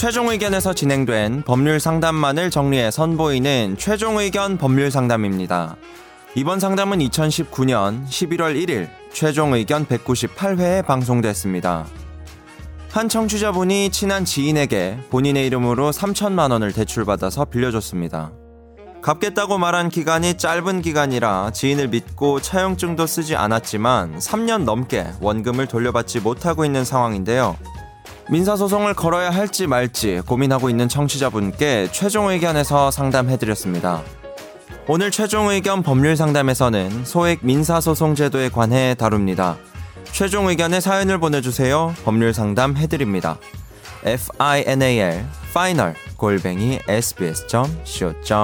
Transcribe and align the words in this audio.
최종 0.00 0.30
의견에서 0.30 0.72
진행된 0.72 1.42
법률 1.42 1.78
상담만을 1.78 2.48
정리해 2.48 2.90
선보이는 2.90 3.76
최종 3.78 4.16
의견 4.16 4.56
법률 4.56 4.90
상담입니다. 4.90 5.76
이번 6.34 6.58
상담은 6.58 7.00
2019년 7.00 8.06
11월 8.06 8.56
1일 8.56 8.88
최종 9.12 9.52
의견 9.52 9.84
198회에 9.84 10.86
방송됐습니다. 10.86 11.84
한 12.90 13.10
청취자분이 13.10 13.90
친한 13.90 14.24
지인에게 14.24 15.00
본인의 15.10 15.46
이름으로 15.48 15.90
3천만 15.90 16.50
원을 16.50 16.72
대출받아서 16.72 17.44
빌려줬습니다. 17.44 18.32
갚겠다고 19.02 19.58
말한 19.58 19.90
기간이 19.90 20.38
짧은 20.38 20.80
기간이라 20.80 21.50
지인을 21.52 21.88
믿고 21.88 22.40
차용증도 22.40 23.06
쓰지 23.06 23.36
않았지만 23.36 24.16
3년 24.16 24.64
넘게 24.64 25.08
원금을 25.20 25.66
돌려받지 25.66 26.20
못하고 26.20 26.64
있는 26.64 26.86
상황인데요. 26.86 27.58
민사소송을 28.30 28.94
걸어야 28.94 29.30
할지 29.30 29.66
말지 29.66 30.22
고민하고 30.24 30.70
있는 30.70 30.88
청취자분께 30.88 31.88
최종 31.90 32.28
의견에서 32.28 32.92
상담해드렸습니다. 32.92 34.02
오늘 34.86 35.10
최종 35.10 35.48
의견 35.48 35.82
법률 35.82 36.16
상담에서는 36.16 37.04
소액 37.04 37.40
민사소송 37.42 38.14
제도에 38.14 38.48
관해 38.48 38.94
다룹니다. 38.94 39.56
최종 40.12 40.48
의견의 40.48 40.80
사연을 40.80 41.18
보내주세요. 41.18 41.92
법률 42.04 42.32
상담 42.32 42.76
해드립니다. 42.76 43.36
final 44.04 45.24
final 45.50 45.94
골뱅이 46.16 46.78
sbs.co.kr 46.88 48.40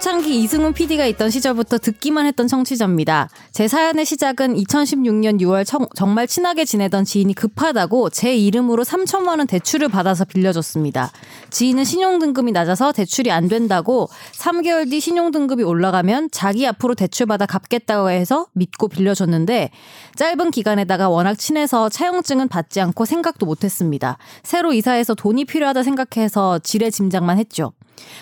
초창기 0.00 0.42
이승훈 0.42 0.72
PD가 0.72 1.04
있던 1.04 1.28
시절부터 1.28 1.76
듣기만 1.76 2.24
했던 2.24 2.48
청취자입니다. 2.48 3.28
제 3.52 3.68
사연의 3.68 4.06
시작은 4.06 4.54
2016년 4.54 5.38
6월 5.42 5.66
청, 5.66 5.86
정말 5.94 6.26
친하게 6.26 6.64
지내던 6.64 7.04
지인이 7.04 7.34
급하다고 7.34 8.08
제 8.08 8.34
이름으로 8.34 8.82
3천만 8.82 9.36
원 9.36 9.46
대출을 9.46 9.90
받아서 9.90 10.24
빌려줬습니다. 10.24 11.12
지인은 11.50 11.84
신용등급이 11.84 12.50
낮아서 12.50 12.92
대출이 12.92 13.30
안 13.30 13.48
된다고 13.48 14.08
3개월 14.38 14.90
뒤 14.90 15.00
신용등급이 15.00 15.64
올라가면 15.64 16.30
자기 16.32 16.66
앞으로 16.66 16.94
대출받아 16.94 17.44
갚겠다고 17.44 18.08
해서 18.08 18.46
믿고 18.54 18.88
빌려줬는데 18.88 19.70
짧은 20.16 20.50
기간에다가 20.50 21.10
워낙 21.10 21.34
친해서 21.34 21.90
차용증은 21.90 22.48
받지 22.48 22.80
않고 22.80 23.04
생각도 23.04 23.44
못했습니다. 23.44 24.16
새로 24.44 24.72
이사해서 24.72 25.14
돈이 25.14 25.44
필요하다 25.44 25.82
생각해서 25.82 26.58
지레 26.60 26.88
짐작만 26.88 27.36
했죠. 27.36 27.74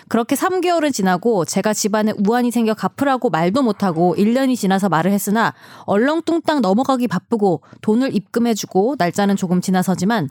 그렇게 0.09 0.35
3개월은 0.35 0.93
지나고 0.93 1.45
제가 1.45 1.75
집안에 1.75 2.15
우환이 2.27 2.51
생겨 2.51 2.75
갚으라고 2.75 3.31
말도 3.31 3.63
못하고 3.63 4.15
1년이 4.17 4.57
지나서 4.57 4.89
말을 4.89 5.11
했으나 5.13 5.55
얼렁뚱땅 5.85 6.61
넘어가기 6.61 7.09
바쁘고 7.09 7.63
돈을 7.83 8.15
입금해주고 8.15 8.97
날짜는 8.99 9.37
조금 9.37 9.61
지나서지만 9.61 10.31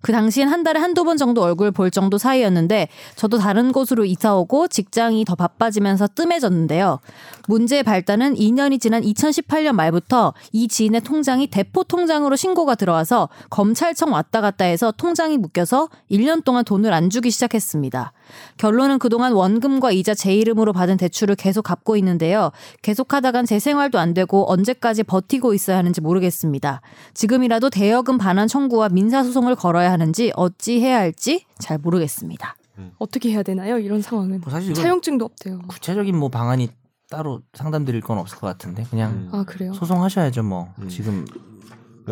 그 0.00 0.12
당시엔 0.12 0.48
한 0.48 0.62
달에 0.62 0.78
한두 0.78 1.02
번 1.04 1.16
정도 1.16 1.42
얼굴 1.42 1.72
볼 1.72 1.90
정도 1.90 2.18
사이였는데 2.18 2.88
저도 3.16 3.38
다른 3.38 3.72
곳으로 3.72 4.04
이사 4.04 4.36
오고 4.36 4.68
직장이 4.68 5.24
더 5.24 5.34
바빠지면서 5.34 6.08
뜸해졌는데요. 6.14 7.00
문제의 7.48 7.82
발단은 7.82 8.34
2년이 8.34 8.80
지난 8.80 9.02
2018년 9.02 9.72
말부터 9.72 10.34
이 10.52 10.68
지인의 10.68 11.00
통장이 11.00 11.48
대포 11.48 11.84
통장으로 11.84 12.36
신고가 12.36 12.76
들어와서 12.76 13.28
검찰청 13.50 14.12
왔다 14.12 14.40
갔다 14.40 14.64
해서 14.64 14.92
통장이 14.92 15.38
묶여서 15.38 15.88
1년 16.10 16.44
동안 16.44 16.64
돈을 16.64 16.92
안 16.92 17.10
주기 17.10 17.30
시작했습니다. 17.30 18.12
결론은 18.56 18.98
그동안 18.98 19.32
원금과 19.32 19.92
이자 19.92 20.14
제 20.14 20.34
이름으로 20.34 20.72
받은 20.72 20.96
대출을 20.96 21.34
계속 21.36 21.62
갚고 21.62 21.96
있는데요. 21.96 22.50
계속하다간 22.82 23.46
제 23.46 23.58
생활도 23.58 23.98
안 23.98 24.14
되고 24.14 24.50
언제까지 24.50 25.02
버티고 25.04 25.54
있어야 25.54 25.76
하는지 25.78 26.00
모르겠습니다. 26.00 26.80
지금이라도 27.14 27.70
대여금 27.70 28.18
반환 28.18 28.48
청구와 28.48 28.88
민사소송을 28.90 29.56
걸어야 29.56 29.92
하는지 29.92 30.32
어찌 30.36 30.80
해야 30.80 30.98
할지 30.98 31.44
잘 31.58 31.78
모르겠습니다. 31.78 32.56
어떻게 32.98 33.30
해야 33.30 33.42
되나요? 33.42 33.78
이런 33.78 34.02
상황은 34.02 34.40
뭐 34.40 34.50
사실 34.50 34.74
차용증도 34.74 35.24
없대요. 35.24 35.60
구체적인 35.68 36.16
뭐 36.16 36.28
방안이 36.28 36.68
따로 37.08 37.40
상담드릴 37.54 38.00
건 38.00 38.18
없을 38.18 38.38
것 38.38 38.46
같은데 38.46 38.84
그냥 38.90 39.12
음. 39.12 39.28
아 39.32 39.44
그래요? 39.44 39.72
소송하셔야죠 39.74 40.42
뭐 40.42 40.72
음. 40.80 40.88
지금 40.88 41.24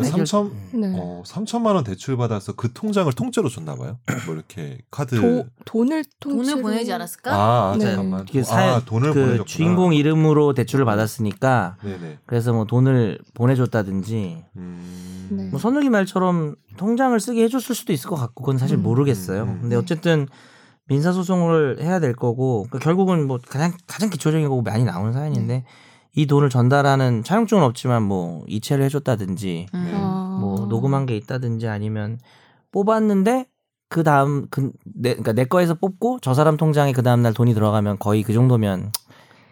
3천 0.01 0.51
네. 0.73 0.93
어, 0.97 1.23
3천만 1.25 1.75
원 1.75 1.83
대출 1.83 2.17
받아서 2.17 2.53
그 2.53 2.71
통장을 2.73 3.11
통째로 3.13 3.49
줬나 3.49 3.75
봐요. 3.75 3.97
뭐 4.25 4.35
이렇게 4.35 4.79
카드 4.91 5.15
도, 5.19 5.45
돈을 5.65 6.03
통째로 6.19 6.45
돈을 6.45 6.61
보내지 6.61 6.91
않았을까? 6.91 7.33
아, 7.33 7.71
아, 7.71 7.77
네. 7.77 7.85
잠깐만. 7.85 8.21
아, 8.21 8.43
사 8.43 8.81
돈을 8.85 9.09
그 9.13 9.19
보내줬구나. 9.19 9.45
주인공 9.45 9.93
이름으로 9.93 10.53
대출을 10.53 10.85
받았으니까 10.85 11.77
네네. 11.83 12.19
그래서 12.25 12.53
뭐 12.53 12.65
돈을 12.65 13.19
보내줬다든지 13.33 14.43
음. 14.57 15.27
네. 15.31 15.49
뭐 15.49 15.59
선욱이 15.59 15.89
말처럼 15.89 16.55
통장을 16.77 17.17
쓰게 17.19 17.43
해줬을 17.43 17.73
수도 17.73 17.93
있을 17.93 18.09
것 18.09 18.15
같고 18.15 18.43
그건 18.43 18.57
사실 18.57 18.77
음. 18.77 18.83
모르겠어요. 18.83 19.43
음. 19.43 19.59
근데 19.61 19.75
어쨌든 19.75 20.27
민사 20.87 21.11
소송을 21.11 21.81
해야 21.81 21.99
될 21.99 22.13
거고 22.13 22.63
그러니까 22.69 22.79
결국은 22.79 23.25
뭐 23.25 23.39
가장 23.47 23.73
가장 23.87 24.09
기초적인 24.09 24.47
거고 24.47 24.61
많이 24.61 24.83
나오는 24.83 25.13
사연인데 25.13 25.63
이 26.15 26.25
돈을 26.27 26.49
전달하는 26.49 27.23
차용증은 27.23 27.63
없지만 27.63 28.03
뭐 28.03 28.43
이체를 28.47 28.85
해줬다든지 28.85 29.67
음. 29.73 29.91
아. 29.93 30.37
뭐 30.39 30.65
녹음한 30.67 31.05
게 31.05 31.15
있다든지 31.17 31.67
아니면 31.67 32.19
뽑았는데 32.71 33.45
그 33.89 34.03
다음 34.03 34.47
그내 34.49 34.71
그러니까 34.93 35.33
내 35.33 35.45
거에서 35.45 35.75
뽑고 35.75 36.19
저 36.21 36.33
사람 36.33 36.57
통장에 36.57 36.91
그 36.91 37.03
다음 37.03 37.21
날 37.21 37.33
돈이 37.33 37.53
들어가면 37.53 37.99
거의 37.99 38.23
그 38.23 38.33
정도면 38.33 38.91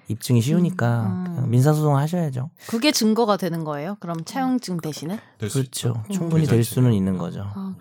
입증이 0.08 0.42
쉬우니까 0.42 1.26
음. 1.28 1.50
민사소송 1.50 1.96
하셔야죠. 1.98 2.50
그게 2.68 2.92
증거가 2.92 3.38
되는 3.38 3.64
거예요? 3.64 3.96
그럼 4.00 4.24
차용증 4.26 4.78
대신에? 4.78 5.20
그렇죠. 5.38 6.04
충분히 6.10 6.46
될 6.46 6.58
괜찮지. 6.58 6.64
수는 6.64 6.94
있는 6.94 7.18
거죠. 7.18 7.46
아, 7.54 7.76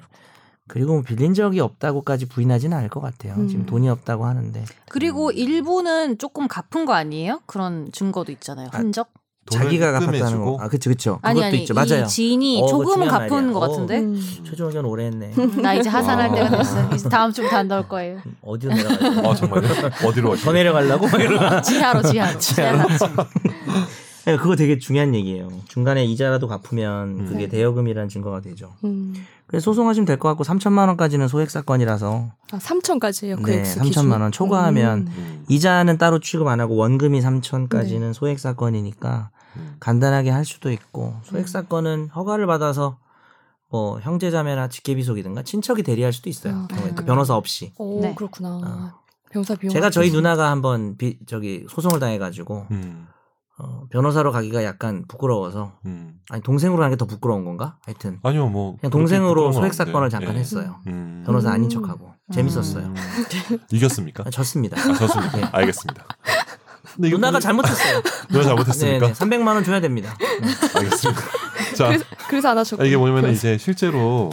그리고 0.72 0.94
뭐 0.94 1.02
빌린 1.02 1.34
적이 1.34 1.60
없다고까지 1.60 2.28
부인하지는 2.30 2.74
않을 2.78 2.88
것 2.88 3.02
같아요. 3.02 3.34
음. 3.34 3.46
지금 3.46 3.66
돈이 3.66 3.90
없다고 3.90 4.24
하는데 4.24 4.64
그리고 4.88 5.30
일부는 5.30 6.16
조금 6.16 6.48
갚은 6.48 6.86
거 6.86 6.94
아니에요? 6.94 7.40
그런 7.44 7.92
증거도 7.92 8.32
있잖아요. 8.32 8.70
아, 8.72 8.78
흔적? 8.78 9.08
돈을 9.50 9.64
자기가 9.64 9.92
갚았다는 9.92 10.42
거. 10.42 10.56
아, 10.58 10.68
그렇죠, 10.68 10.88
그렇죠. 10.88 11.18
아니 11.20 11.40
그것도 11.40 11.46
아니 11.46 11.60
있죠. 11.60 11.74
맞아요. 11.74 12.04
이 12.04 12.08
지인이 12.08 12.62
어, 12.62 12.66
조금은 12.68 13.06
갚은 13.06 13.28
말이야. 13.28 13.52
것 13.52 13.60
같은데. 13.60 13.98
음. 13.98 14.18
최종 14.46 14.68
의견 14.68 14.86
오래 14.86 15.04
했네. 15.04 15.32
나 15.60 15.74
이제 15.74 15.90
하산할 15.90 16.30
아. 16.30 16.34
때가 16.34 16.56
됐어. 16.56 16.94
이제 16.94 17.08
다음 17.10 17.30
주부터 17.30 17.54
안 17.54 17.68
나올 17.68 17.86
거예요. 17.86 18.22
어디로 18.40 18.72
내려가요? 18.72 19.28
아 19.28 19.34
정말요? 19.34 19.68
어디로 20.06 20.28
더 20.28 20.30
가시죠? 20.30 20.52
내려가려고? 20.52 21.06
지하로 21.62 22.02
지하로. 22.02 22.38
지하로. 22.38 22.88
네, 24.24 24.36
그거 24.36 24.54
되게 24.54 24.78
중요한 24.78 25.14
얘기예요. 25.14 25.48
중간에 25.68 26.04
이자라도 26.04 26.46
갚으면 26.46 27.08
음. 27.20 27.26
그게 27.26 27.40
네. 27.40 27.48
대여금이라는 27.48 28.08
증거가 28.08 28.40
되죠. 28.40 28.72
음. 28.84 29.14
그래서 29.52 29.64
소송하시면 29.64 30.06
될 30.06 30.18
것 30.18 30.28
같고 30.30 30.44
3천만 30.44 30.88
원까지는 30.88 31.28
소액 31.28 31.50
사건이라서 31.50 32.30
아 32.52 32.58
3천까지예요. 32.58 33.42
그 33.42 33.50
네, 33.50 33.58
액수 33.60 33.80
3천만 33.80 33.84
기준. 33.84 34.10
원 34.22 34.32
초과하면 34.32 34.98
음. 35.00 35.14
음. 35.14 35.44
이자는 35.48 35.98
따로 35.98 36.20
취급 36.20 36.46
안 36.48 36.58
하고 36.60 36.76
원금이 36.76 37.20
3천까지는 37.20 38.14
소액 38.14 38.38
사건이니까 38.40 39.30
음. 39.56 39.76
간단하게 39.78 40.30
할 40.30 40.46
수도 40.46 40.72
있고 40.72 41.14
소액 41.24 41.42
음. 41.44 41.46
사건은 41.46 42.08
허가를 42.14 42.46
받아서 42.46 42.96
뭐 43.68 44.00
형제자매나 44.00 44.68
직계비속이든가 44.68 45.42
친척이 45.42 45.82
대리할 45.82 46.14
수도 46.14 46.30
있어요. 46.30 46.54
아, 46.54 46.66
경우에 46.68 46.88
네. 46.88 46.94
그 46.94 47.04
변호사 47.04 47.36
없이. 47.36 47.72
오 47.76 48.00
네. 48.00 48.14
그렇구나. 48.14 48.48
어. 48.64 49.00
변호사 49.30 49.54
비용. 49.54 49.70
제가 49.70 49.90
저희 49.90 50.10
누나가 50.10 50.50
한번 50.50 50.96
비, 50.96 51.18
저기 51.26 51.66
소송을 51.68 52.00
당해가지고 52.00 52.66
음. 52.70 53.06
어, 53.64 53.84
변호사로 53.90 54.32
가기가 54.32 54.64
약간 54.64 55.04
부끄러워서 55.06 55.74
음. 55.86 56.14
아니 56.30 56.42
동생으로 56.42 56.82
하는 56.82 56.96
게 56.96 56.98
더 56.98 57.06
부끄러운 57.06 57.44
건가? 57.44 57.76
하여튼 57.86 58.18
아니요 58.24 58.48
뭐 58.48 58.76
그냥 58.80 58.90
동생으로 58.90 59.52
소액 59.52 59.70
건 59.70 59.72
사건을. 59.72 60.10
잠깐 60.10 60.34
예. 60.34 60.40
했어요. 60.40 60.80
음. 60.88 61.22
변호사 61.24 61.50
아닌 61.52 61.64
음. 61.64 61.68
척하고 61.68 62.12
재밌었어요. 62.32 62.86
음. 62.86 62.94
이겼습니까? 63.70 64.24
아, 64.26 64.30
졌습니다. 64.30 64.76
아, 64.80 64.94
좋습니다. 64.94 65.38
예. 65.38 65.42
알겠습니다. 65.52 66.04
근데 66.96 67.08
누나가 67.10 67.38
잘못했어요. 67.40 68.02
누나 68.28 68.42
잘못했습니까? 68.44 69.06
네, 69.06 69.12
300만 69.12 69.46
원 69.46 69.64
줘야 69.64 69.80
됩니다. 69.80 70.14
네. 70.18 70.26
알겠습니다. 70.80 71.20
자, 71.76 71.86
그래서, 71.86 72.04
그래서 72.28 72.48
안 72.50 72.58
하셨고. 72.58 72.82
아, 72.82 72.86
이게 72.86 72.96
뭐냐면 72.96 73.30
이제 73.30 73.56
실제로 73.58 74.30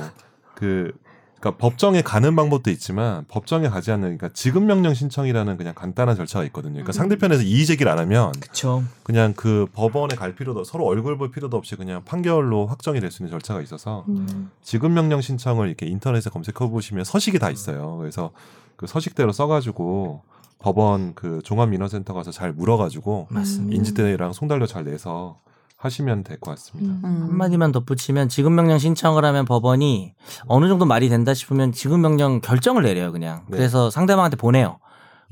그 0.56 0.92
그러니까 1.40 1.58
법정에 1.58 2.02
가는 2.02 2.36
방법도 2.36 2.70
있지만 2.72 3.24
법정에 3.30 3.70
가지 3.70 3.92
않는 3.92 4.18
그러니까 4.18 4.30
지급 4.34 4.64
명령 4.64 4.94
신청이라는 4.94 5.56
그냥 5.58 5.74
간단한 5.74 6.16
절차가 6.18 6.44
있거든요. 6.46 6.74
그러니까 6.74 6.92
음. 6.92 6.94
상대편에서 6.94 7.44
이의 7.44 7.66
제기를 7.66 7.90
안 7.92 7.98
하면 8.00 8.32
그렇죠. 8.34 8.84
그냥 9.04 9.34
그 9.36 9.66
법원에 9.74 10.16
갈 10.16 10.36
필요도 10.36 10.66
서로 10.66 10.86
얼굴 10.86 11.18
볼 11.18 11.32
필요도 11.32 11.56
없이 11.56 11.76
그냥 11.76 12.04
판결로 12.04 12.68
확정이 12.68 13.00
될 13.00 13.10
수 13.10 13.24
있는 13.24 13.32
절차가 13.32 13.62
있어서 13.62 14.06
음. 14.10 14.52
지급 14.62 14.92
명령 14.92 15.22
신청을 15.22 15.68
이렇게 15.68 15.88
인터넷에 15.88 16.30
검색해 16.30 16.70
보시면 16.70 17.06
서식이 17.06 17.40
다 17.40 17.50
있어요. 17.50 17.98
그래서 17.98 18.32
그 18.76 18.86
서식대로 18.86 19.32
써가지고 19.32 20.22
법원 20.60 21.16
그 21.16 21.42
종합민원센터 21.44 22.14
가서 22.14 22.32
잘 22.32 22.52
물어가지고 22.52 23.28
맞습니다. 23.30 23.76
인지대랑 23.78 24.34
송달료 24.34 24.68
잘 24.68 24.84
내서 24.84 25.40
하시면 25.80 26.24
될 26.24 26.40
것 26.40 26.52
같습니다. 26.52 26.94
음. 26.94 27.02
음. 27.04 27.22
한마디만 27.30 27.72
덧붙이면 27.72 28.28
지급 28.30 28.52
명령 28.52 28.78
신청을 28.80 29.24
하면 29.26 29.46
법원이 29.46 30.14
어느 30.48 30.68
정도 30.68 30.86
말이 30.86 31.08
된다 31.10 31.34
싶으면 31.34 31.72
지급 31.72 32.00
명령 32.00 32.42
결정을 32.42 32.84
내려요 32.84 33.12
그냥 33.14 33.44
네. 33.48 33.58
그래서 33.58 33.90
상대방한테 33.90 34.36
보내요 34.38 34.80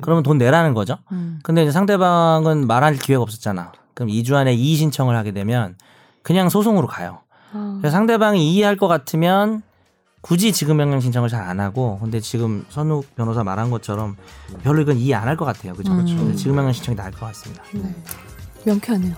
그러면 0.01 0.23
돈 0.23 0.37
내라는 0.37 0.73
거죠 0.73 0.97
음. 1.11 1.39
근데 1.43 1.63
이제 1.63 1.71
상대방은 1.71 2.65
말할 2.65 2.95
기회가 2.95 3.21
없었잖아 3.23 3.73
그럼 3.93 4.09
2주 4.09 4.35
안에 4.35 4.53
이의 4.53 4.75
신청을 4.77 5.15
하게 5.17 5.31
되면 5.33 5.75
그냥 6.23 6.47
소송으로 6.49 6.87
가요 6.87 7.19
아. 7.53 7.77
그래서 7.81 7.95
상대방이 7.95 8.53
이해할 8.53 8.77
것 8.77 8.87
같으면 8.87 9.63
굳이 10.21 10.51
지급 10.53 10.75
명령 10.77 10.99
신청을 11.01 11.27
잘 11.29 11.41
안 11.43 11.59
하고 11.59 11.99
근데 12.01 12.19
지금 12.21 12.65
선욱 12.69 13.05
변호사 13.15 13.43
말한 13.43 13.69
것처럼 13.69 14.15
별로 14.63 14.81
이건 14.81 14.97
이해 14.97 15.13
안 15.13 15.27
할 15.27 15.37
것 15.37 15.45
같아요. 15.45 15.73
그죠? 15.73 15.93
그렇죠. 15.93 16.15
근데 16.17 16.35
지급 16.35 16.55
명령 16.55 16.73
신청이 16.73 16.95
나을 16.97 17.11
것 17.11 17.19
같습니다. 17.27 17.63
네. 17.73 17.95
명쾌하네요. 18.67 19.15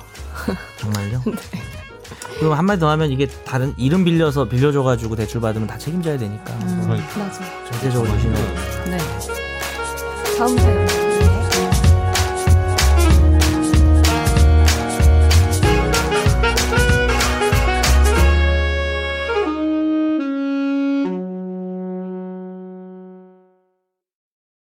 정말요? 0.78 1.24
그리고 2.40 2.54
한마디 2.54 2.80
더 2.80 2.90
하면 2.92 3.12
이게 3.12 3.28
다른 3.28 3.74
이름 3.78 4.06
빌려서 4.06 4.48
빌려줘가지고 4.48 5.16
대출 5.16 5.42
받으면 5.42 5.68
다 5.68 5.78
책임져야 5.78 6.18
되니까 6.18 6.54
음. 6.54 6.82
그러니까. 6.84 7.20
맞아. 7.20 7.42
절대적으로 7.72 8.10
조심해야 8.12 8.36
돼요. 8.36 8.86
네. 8.86 8.98
다음 10.38 10.58
사연. 10.58 10.99